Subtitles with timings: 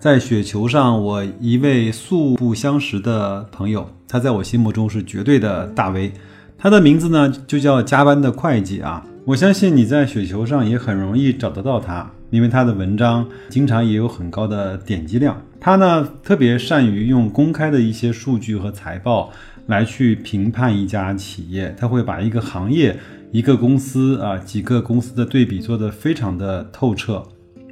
[0.00, 6.10] 在雪球上我一位素不相识的朋友，他在我心目中是绝对的大 V。
[6.56, 15.38] 他的名字呢就叫加班的会计啊，我相信你在雪球上也很容易找得到他，因为他的文章经常也有很高的点击量。
[15.60, 19.30] 他呢特别善于用公开的一些数据和财报。
[19.66, 22.98] 来去评判一家企业，他会把一个行业、
[23.30, 27.22] 一个公司啊几个公司的对比做得非常的透彻。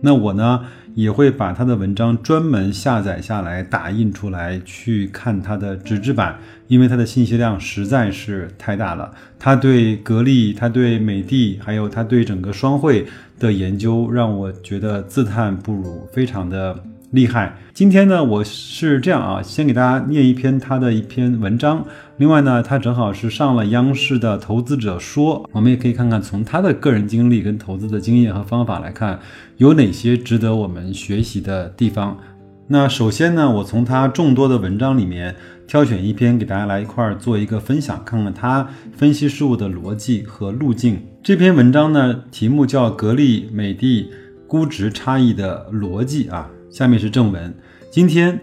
[0.00, 0.60] 那我呢
[0.98, 9.12] 也会把他的文章专门下载下来，打印出来去看他的纸质版，因为他的信息量实在是太大了。
[9.38, 13.06] 他对格力、他对美的，还有他对整个双汇
[13.38, 16.76] 的研究，让我觉得自叹不如，非常的。
[17.12, 17.56] 厉害！
[17.72, 21.82] 今天呢，我是这样啊，先给大家念一篇他的一篇文章。
[22.18, 29.18] 另外呢，他正好是上了央视的《投资者说》，我们也可以看看从他的个人经历跟投资的经验和方法来看，
[29.56, 32.18] 有哪些值得我们学习的地方。
[32.66, 35.34] 那首先呢，我从他众多的文章里面
[35.66, 41.00] 挑选一篇给大家来一块儿做一个分享，看看他分析事物的逻辑和路径。
[41.22, 44.10] 这篇文章呢，题目叫《格力美的
[44.46, 46.50] 估值差异的逻辑》啊。
[46.70, 47.54] 下面是正文，
[47.90, 48.40] 今天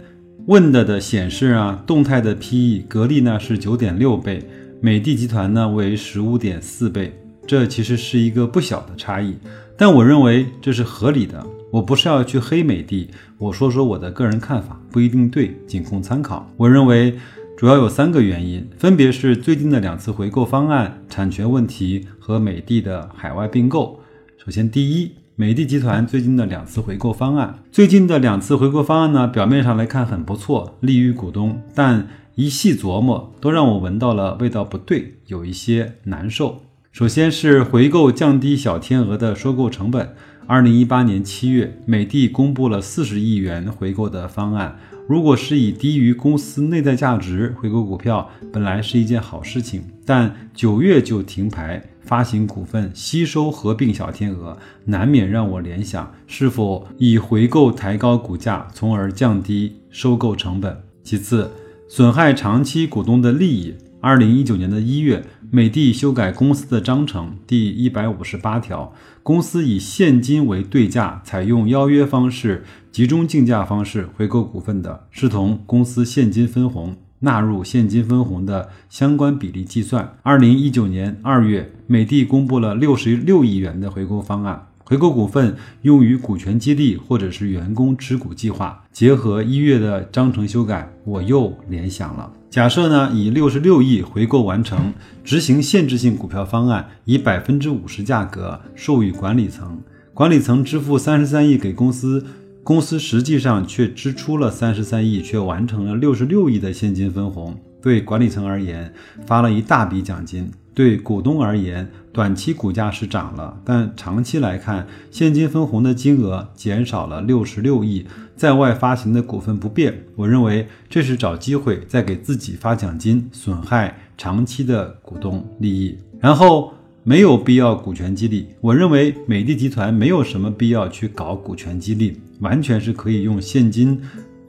[0.48, 4.44] 问的的显示啊，动态的 PE，格力呢是九点六倍，
[4.82, 7.14] 美的集团呢为十五点四倍，
[7.48, 9.36] 这其实是一个不小的差异，
[9.78, 11.46] 但我认为这是合理的。
[11.72, 16.50] 我不是要去黑美的，我说说我的个人看法，不一定对，仅供参考。
[16.56, 17.14] 我认为
[17.58, 24.00] 主要有三个原因，分别是最近的两次回购方案、产权问题和美的的海外并购。
[24.38, 25.12] 首先，第一。
[25.38, 36.62] 美的集团最近的两次回购方案，最近的两次回购方案呢，表面上来看很不错，利于股东，但一细琢磨，都让我闻到了味道不对，有一些难受。
[36.94, 40.16] 首先是回购降低小天鹅的收购成本。
[40.48, 44.80] 二零一八年七月，美的公布了四十亿元回购的方案。
[45.10, 51.84] 如果是以低于公司内在价值回购股票，本来是一件好事情，但九月就停牌。
[52.06, 60.84] 发行股份、吸收合并小天鹅，难免让我联想是否以回购抬高股价，从而降低收购成本。
[61.04, 61.52] 其次，
[61.90, 63.74] 损害长期股东的利益。
[64.02, 68.94] 二零一九年的一月，美的修改公司的章程第一百五十八条，
[69.24, 76.96] 公司以现金为对价，采用邀约方式、集中竞价方式回购股份的，视同公司现金分红。
[77.26, 80.18] 纳入现金分红的相关比例计算。
[80.22, 88.84] 二零一九年二月，美的公布了六十六亿元的回购方案，回购股份用于股权激励或者是员工持股计划。
[88.94, 92.32] 结合一月的章程修改，我又联想了。
[92.52, 94.94] 假设呢，以六十六亿回购完成，
[95.24, 99.82] 执行限制性股票方案，以百分之五十价格授予管理层，
[100.14, 102.26] 管理层支付三十三亿给公司。
[102.66, 107.56] 公司实际上却支出了三十三亿，却完成了六十六亿的现金分红。
[107.80, 108.92] 对管理层而言，
[109.28, 120.04] 发了一大笔奖金；对股东而言，短期股价是涨了，但长期来看，现金分红的金额减少了六十六亿，在外发行的股份不变。
[120.16, 125.96] 我认为这是找机会再给自己发奖金，损害长期的股东利益。
[126.20, 126.74] 然后。
[127.08, 134.02] 没有必要股权激励，我认为美的集团没有什么必要去搞股权激励，完全是可以用现金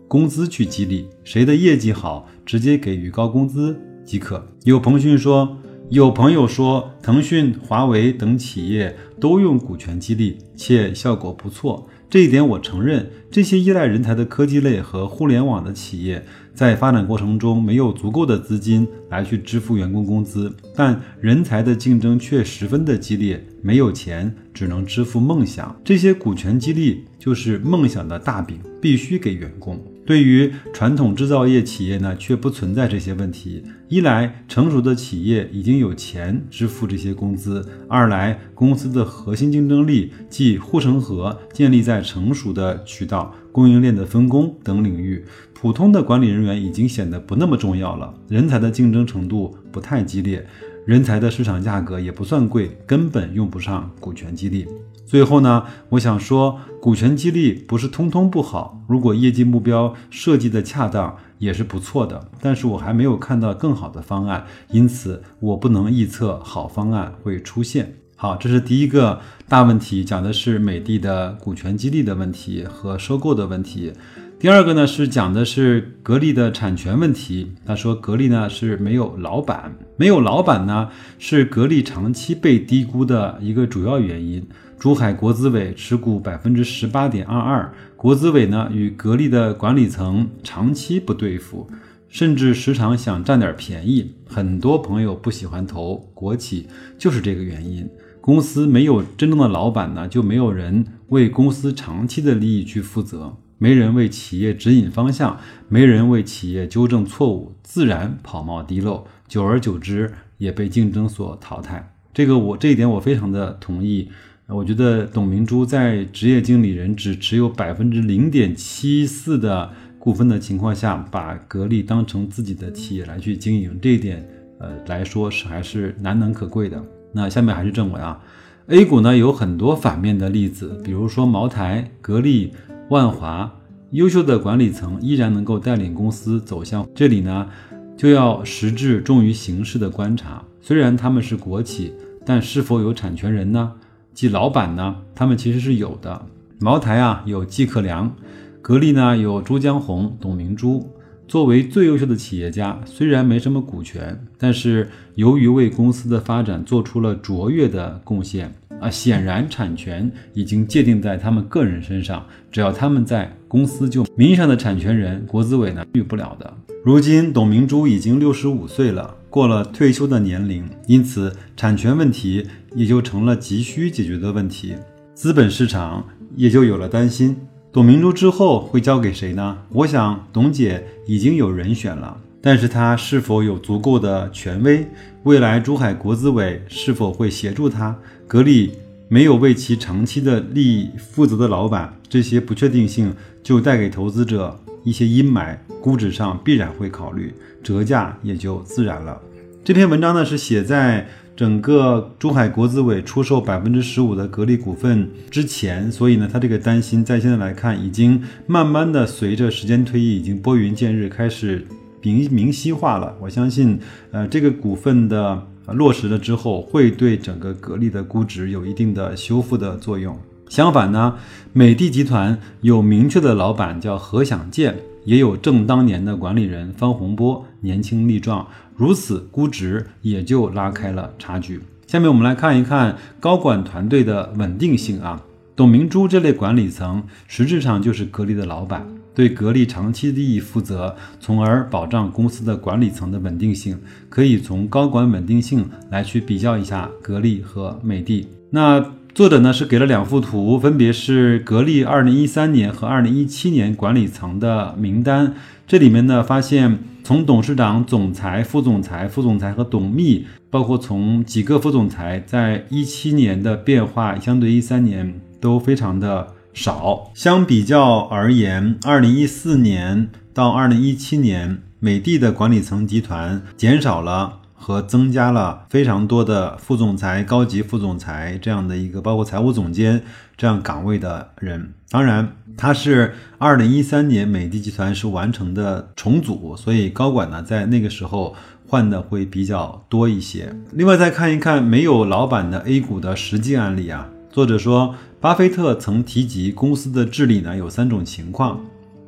[0.08, 4.42] 工资去激励，谁的业绩好，直接给予高工资即可。
[4.64, 5.54] 有朋讯说，
[5.90, 11.86] 有朋友说，腾讯、华为等企业都用股权激励，且效果不错。
[12.08, 16.24] 这一点我承认，这些依赖人才的科技类和互联网的企业，
[16.54, 25.74] 在发展过程中没有足够的资金来去支付员工工资，但人才的竞争却十分的激烈，没有钱只能支付梦想。
[25.84, 29.82] 这些股权激励就是梦想的大饼，必须给员工。
[30.06, 33.64] 对于传统制造业企业呢，却不存在这些问题。
[33.88, 45.24] 一来，成熟的企业已经有钱支付这些工资；二来，公司的核心竞争力即护城河建立在成熟的渠道、供应链的分工等领域。
[45.52, 50.46] 普通的管理人员已经显得不那么重要了，人才的竞争程度不太激烈。
[50.86, 54.68] 人才的市场价格也不算贵，根本用不上股权激励。
[55.04, 62.30] 最后呢，我想说，股权激励不是通通不好，如果业绩目标设计的恰当，也是不错的。
[62.40, 67.96] 但是我还没有看到更好的方案，因此我不能预测好方案会出现。
[68.14, 73.92] 好，这是第一个大问题，讲的是美的的股权激励的问题和收购的问题。
[74.38, 77.50] 第二个呢是讲的是格力的产权问题。
[77.64, 84.46] 他说格力呢是没有老板，没有老板呢是格力长期被低估的一个主要原因。
[84.78, 91.66] 珠海国资委持股百分之十八点二二，国资委呢与格力的管理层长期不对付，
[92.06, 94.14] 甚至时常想占点便宜。
[94.26, 96.68] 很多朋友不喜欢投国企，
[96.98, 97.88] 就是这个原因。
[98.20, 103.34] 公司没有真正的老板呢，就没有人为公司长期的利益去负责。
[103.58, 111.94] 没人为企业指引方向，没人为企业纠正错误，自然跑冒滴漏，久而久之也被竞争所淘汰。
[112.12, 114.10] 这个我这一点我非常的同意。
[114.48, 124.28] 我觉得董明珠在职业经理人只持有百分之零点七四的股份的情况下，把格力当成自己的企业来去经营，这一点
[124.60, 126.80] 呃来说是还是难能可贵的。
[127.12, 128.20] 那下面还是正文啊
[128.68, 132.52] ，A 股呢有很多反面的例子，比如说茅台、格力。
[132.88, 133.52] 万华
[133.90, 137.48] 优秀的管理层依然能够带领公司走向这里呢，
[137.96, 140.40] 就要实质重于形式的观察。
[140.60, 141.92] 虽然他们是国企，
[142.24, 143.72] 但是否有产权人呢？
[144.14, 144.96] 即老板呢？
[145.16, 146.26] 他们其实是有的。
[146.60, 148.14] 茅台啊有季克良，
[148.62, 150.88] 格力呢有朱江洪、董明珠。
[151.26, 158.54] 作为最优秀的企业家，虽然没什么股权，但是由于为公司的发展做出了卓越的贡献。
[158.80, 166.52] 啊，显然产权已经界定在他们个人身上，只要他们在公司，就名义上的产权人，国资委呢拒不了的。
[166.84, 174.74] 如今董明珠已经六十五岁了，过了退休的年龄，因此产权问题也就成了急需解决的问题，
[175.14, 176.06] 资本市场
[176.36, 177.36] 也就有了担心。
[177.72, 179.58] 董明珠之后会交给谁呢？
[179.70, 182.16] 我想董姐已经有人选了。
[182.46, 184.86] 但是他是否有足够的权威？
[185.24, 187.98] 未来珠海国资委是否会协助他？
[188.28, 188.70] 格力
[189.08, 193.12] 没有为其长期的利益负责的老板，这些不确定性
[193.42, 197.34] 就带给投资者一些阴霾，估值上必然会考虑
[197.64, 199.20] 折价，也就自然了。
[199.64, 201.04] 这篇文章呢是写在
[201.34, 211.66] 整个珠海国资委出售百分之十五的格力股份之前，所以呢，他这个担心在现在来看，已经慢慢的随着时间推移，已经拨云见日，开始。
[212.06, 213.80] 明明晰化了，我相信，
[214.12, 220.16] 呃，这个股份的落实了之后，会对整个格力的估值有一定的修复的作用。
[220.48, 221.16] 相反呢，
[221.52, 231.60] 美的集团有明确的老板叫何享健，也有正当年的管理人方洪波，年轻力壮，如此估值也就拉开了差距。
[231.88, 235.20] 下面我们来看一看高管团队的稳定性啊，
[235.56, 238.86] 董明珠这类管理层实质上就是格力的老板。
[239.16, 243.78] 对格力长期利益负责，从而保障公司的管理层的稳定性。
[244.10, 248.28] 可以从高管稳定性来去比较一下格力和美的。
[248.50, 255.32] 那作者呢是给了两幅图，分别是格力二零一三年和二零一七年管理层的名单。
[255.66, 266.35] 这里面呢发现，从董事长、总裁、副总裁、副总裁和董秘，包括从几个副总裁，在一七年的变化，相对一三年都非常的。
[266.56, 280.02] 少相比较而言，二零一四年到二零一七年，美的的管理层集团减少了和增加了非常多的副总裁、高级副总裁这样的一个，包括财务总监
[280.34, 281.74] 这样岗位的人。
[281.90, 288.34] 当然，他是二零一三年美的集团是完成的重组，所以高管呢在那个时候
[288.66, 290.56] 换的会比较多一些。
[290.72, 294.94] 另外，再看一看没有老板的 A 股的实际案例啊，作者说。
[295.18, 298.60] 巴菲特曾提及，公司的治理呢有三种情况。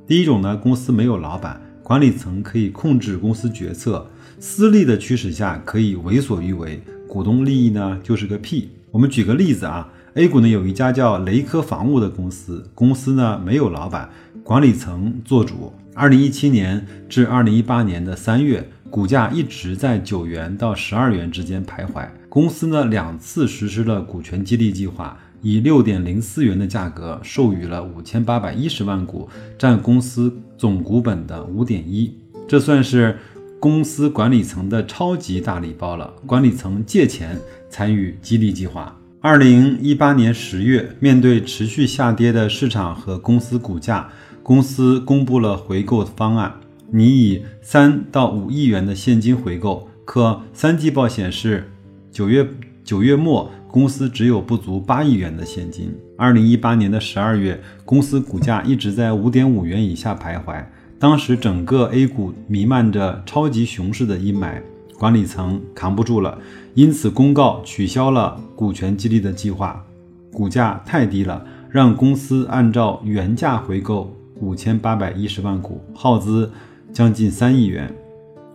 [0.07, 4.09] 第一种呢，公司没有老板，管理层可以控制公司决策，
[4.41, 8.71] 私利的驱使下可以为所欲为，股东利益呢就是个屁。
[8.91, 14.09] 我们举个例子啊，A 股呢有一家叫雷科防务的公司，公司呢没有老板，
[14.43, 15.71] 管理层做主。
[15.93, 22.09] 二零一七年至二零一八年的三月，股价一直在九元到十二元之间徘徊。
[22.29, 25.19] 公司呢两次实施了股权激励计划。
[25.41, 32.13] 以六点零四元的价格授予了五千八百一十万股，占公司总股本的五点一，
[32.49, 33.17] 这算是
[33.61, 36.13] 公司管理层的超级大礼包了。
[36.27, 37.39] 管理层借钱
[37.71, 38.99] 参与激励计划。
[39.21, 44.09] 二零一八年十月，面对持续下跌的市场和公司股价，
[44.43, 46.53] 公司公布了回购方案，
[46.91, 49.89] 拟以三到五亿元的现金回购。
[50.05, 51.71] 可三季报显示，
[52.19, 52.45] 九月
[52.83, 55.97] 九月末公司只有不足八亿元的现金。
[56.17, 60.61] 二零一八年的十二月，公司股价一直在五点五元以下徘徊。
[60.99, 64.61] 当时整个 A 股弥漫着超级熊市的阴霾，
[64.99, 66.37] 管理层扛不住了，
[66.75, 69.87] 因此公告取消了股权激励的计划。
[70.33, 76.51] 股价太低了，让公司按照原价回购五千八百一十万股，耗资
[76.93, 77.89] 将近三亿元。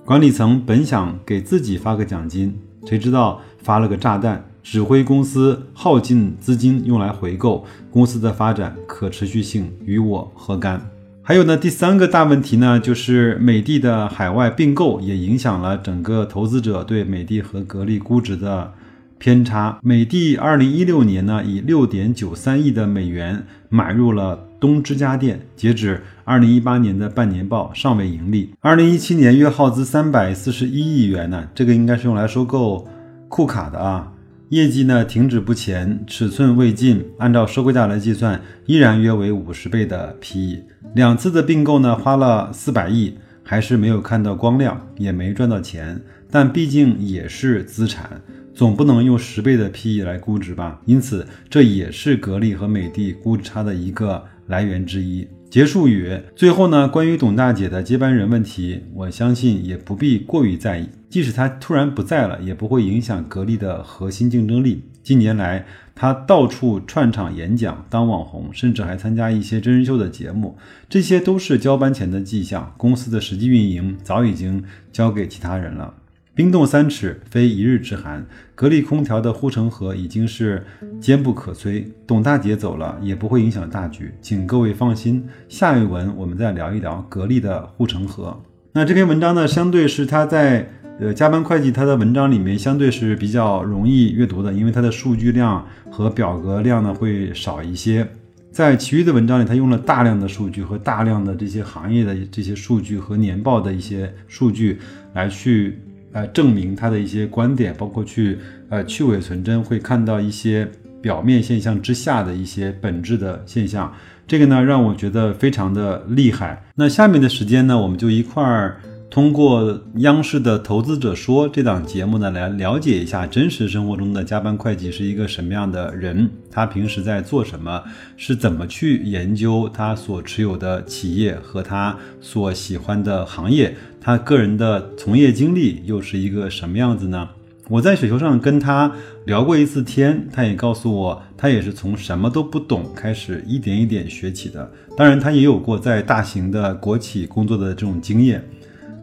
[0.04, 2.54] 管理层本想给自己发个奖金，
[2.86, 10.90] 谁知道发了个炸弹，指挥公司耗尽资金用来回购，公司的发展可持续性与我何干？
[11.22, 18.74] 还有呢，第三个大问题呢，就是美的的海外并购也影响了整个投资者对美的和格力估值的
[19.18, 19.80] 偏差。
[19.82, 28.54] 美的二零一六年呢，以六点九三亿的美元买入了东芝家电，截止二零一八年的半年报尚未盈利。
[28.62, 32.88] 二零一七年约耗资三百四十一亿元呢，这个应该是用来收购
[33.28, 34.14] 库卡的啊。
[34.48, 40.62] 业绩呢停止不前，尺寸未尽，按照收购价来计算，依然约为五十倍的 PE。
[40.96, 46.02] 两次的并购呢，花了四百亿，还是没有看到光亮，也没赚到钱。
[46.32, 48.22] 但毕竟也是资产，
[48.56, 50.80] 总不能用十倍的 PE 来估值吧？
[50.86, 55.28] 因此，这也是格力和美的估值差的一个来源之一。
[55.50, 60.90] 结束语，最后呢，关于董大姐的接班人问题，我相信也不必过于在意。
[61.10, 64.84] 即使她突然不在了，也不会影响格力的核心竞争力。
[65.04, 70.58] 近年来，她到处串场演讲，当网红，甚至还参加一些真人秀的节目，
[70.90, 72.74] 这些都是交班前的迹象。
[72.76, 75.94] 公司的实际运营早已经交给其他人了。
[76.36, 78.26] 冰冻三尺，非一日之寒。
[78.56, 80.66] 格力空调的护城河已经是
[81.00, 81.86] 坚不可摧。
[82.08, 85.24] 董大姐走了，也不会影响大局，请各位放心。
[85.48, 88.42] 下一文我们再聊一聊格力的护城河。
[88.72, 90.68] 那这篇文章呢，相对是他在
[91.00, 98.08] 呃加班会计他的文章里面相对是比较容易阅读的，因为它的数据量和表格量呢会少一些。
[98.52, 104.80] 在其余的文章里，他用了大量的数据和大量的这些行业的这些数据和年报的一些数据
[105.14, 105.78] 来去。
[106.14, 108.38] 呃，证明他的一些观点，包括去
[108.70, 110.66] 呃去伪存真，会看到一些
[111.02, 113.94] 表面现象之下的一些本质的现象。
[114.26, 116.64] 这个呢，让我觉得非常的厉害。
[116.76, 118.80] 那下面的时间呢，我们就一块儿。
[119.10, 127.84] 通过央视的《投资者说》这档节目呢，来了解一下真实生活中的加班会计是一个什么样的人，他平时在做什么，
[128.18, 137.30] 是怎么去研究他所持有的企业和他所喜欢的行业，他个人的从业经历又是一个什么样子呢？
[137.70, 138.92] 我在雪球上跟他
[139.26, 144.70] 聊过一次天，他也告诉我，他也是从什么都不懂开始一点一点学起的。
[144.98, 148.44] 当然，他也有过在大型的国企工作的这种经验。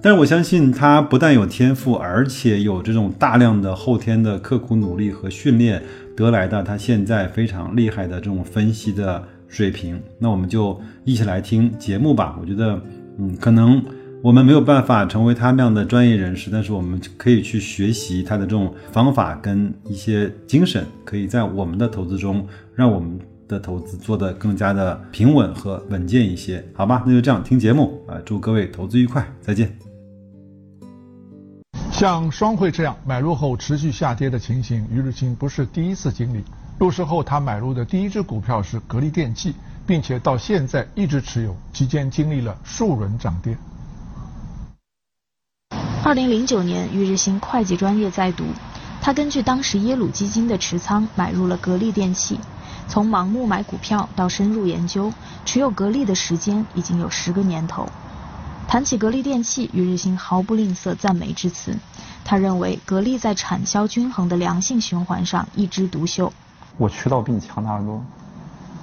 [0.02, 5.83] 但是我相信他不但有天赋，而且有这种大量的后天的刻苦努力和训练
[6.14, 9.99] 得来的，他现在非常厉害的这种分析的水平。
[10.19, 12.38] 那我们就一起来听节目吧。
[12.38, 12.78] 我觉得，
[13.19, 13.83] 嗯，可能
[14.23, 27.03] 我们没有办法成为他那样的专业人士，但是我们可以去学习他的这种方法跟一些精神，可以在我们的投资中，让我们的投资做得更加的平稳和稳健一些，好吧？
[27.07, 29.75] 那就这样听节目啊，祝各位投资愉快，再见。
[31.91, 36.45] 像双汇这样买入后持续下跌的情形，于日清不是第一次经历。
[36.79, 39.55] 入市后，他买入的第一只股票是格力电器，
[39.87, 43.57] 并且到现在一直持有，期间经历了数轮涨跌。
[46.02, 48.45] 二零零九年，于日新会计专业在读，
[49.02, 52.40] 他根据当时耶鲁基金的持仓买入了格力电器，
[52.88, 55.12] 从盲目买股票到深入研究，
[55.45, 57.87] 持有格力的时间已经有十个年头。
[58.66, 61.76] 谈起格力电器，于日新毫不吝啬赞美之词。
[62.25, 66.33] 他认为格力在产销均衡的良性循环上一枝独秀。
[66.78, 68.02] 我渠道比你强大得多，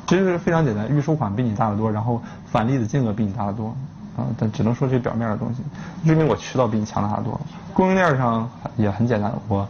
[0.06, 3.76] 其实非常简单，预收款比你大得多，然后返利的金额比你大得多，
[4.18, 5.62] 啊，但只能说这表面的东西，
[6.06, 7.40] 证明我渠道比你强大得多。
[7.74, 9.66] 供应链上也很简单，我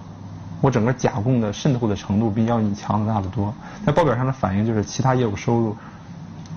[0.61, 3.53] 我整个甲供的渗透的程度比要你强大的多。
[3.85, 5.75] 在报表上的反应就是其他业务收入。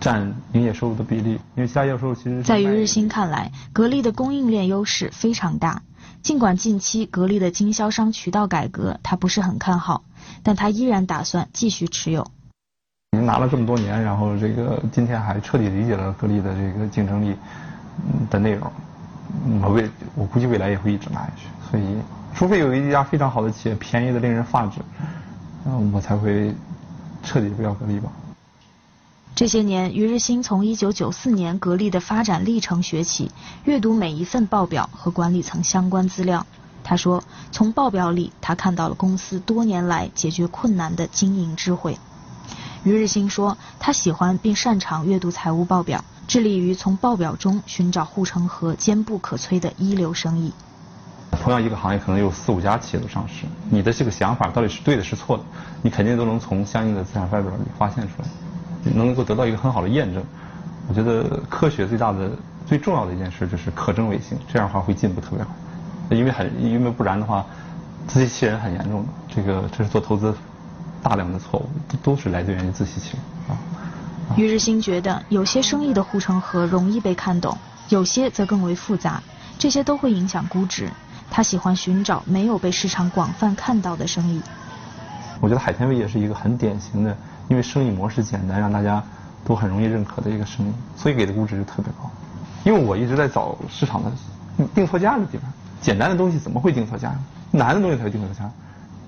[0.01, 5.83] 占营业收入的比例，因为其他业务收入其实在于日新看来，格力的供应链优势非常大。
[6.23, 10.05] 尽管近期格力的经销商渠道改革他不是很看好，
[10.43, 12.27] 但他依然打算继续持有。
[13.11, 17.37] 您拿了这么多年，然后这个今天还彻底理解了格力的这个竞争力
[18.31, 18.71] 的内容，
[19.63, 21.47] 我未我估计未来也会一直拿下去。
[21.71, 21.85] 所以，
[22.35, 24.81] 除非有一家非常好的企业便宜的令人发指，
[25.67, 26.55] 嗯，我才会
[27.23, 28.11] 彻底不要格力吧。
[29.35, 33.31] 这些年，于日新从1994年格力的发展历程学起，
[33.65, 36.45] 阅读每一份报表和管理层相关资料。
[36.83, 41.97] 他说：“从报表里，他看到了公司多年来解决困难的经营智慧。”
[42.83, 50.53] 于日新说：“他喜欢并擅长阅读财务报表，致力于从报表中寻找护城河坚不可摧的一流生意。”
[51.43, 55.43] 同样一个行业可能有四五家企业都上市，你的这个想法到底是对的是错的，
[55.83, 58.29] 你肯定都能从相应的资产负债表里发现出来，
[58.95, 60.23] 能够得到一个很好的验证。
[60.87, 62.31] 我觉得科学最大的、
[62.65, 66.17] 最重要的一件事就是可证伪性，这样的话会进步特别快。
[66.17, 67.45] 因为很，因为不然的话，
[68.07, 69.09] 自欺欺人很严重的。
[69.35, 70.33] 这个这是做投资
[71.03, 71.69] 大量的错误，
[72.05, 73.59] 都是来自于自欺欺人啊。
[74.37, 77.59] 于日新觉得，有些生意的护城河容易被看懂，
[77.89, 79.21] 有些则更为复杂，
[79.59, 80.89] 这些都会影响估值。
[81.31, 84.41] 他喜欢寻找没有被市场广泛看到的生意。
[85.41, 87.17] 我觉得海天味业是一个很典型的，
[87.49, 89.03] 因为生意模式简单，让大家
[89.45, 92.11] 都很容易认可的一个生意，所以给的估值就特别高。
[92.65, 94.13] 因为我一直在找市场的
[94.75, 95.51] 定错价的地方。
[95.81, 97.15] 简单的东西怎么会定错价？
[97.51, 98.51] 难的东西才会定错价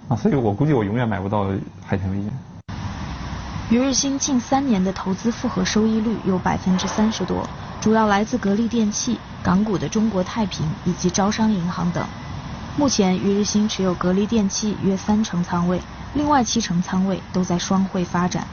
[0.08, 0.16] 啊！
[0.16, 1.46] 所以我估计我永远买不到
[1.84, 2.24] 海天味业。
[3.72, 7.48] 于日新近三年的投资复合收益率有百分之三十多，
[7.80, 12.04] 主要来自格力电器、港股的中国太平以及招商银行等。
[12.76, 15.80] 目前于日新持有格力电器约三成仓位，
[16.12, 18.46] 另外七成仓位都在双汇发展。